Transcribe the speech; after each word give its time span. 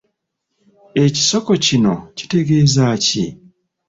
Ekisoko 1.03 1.51
kino 1.65 1.93
kitegeeza 2.17 2.85
ki? 3.05 3.25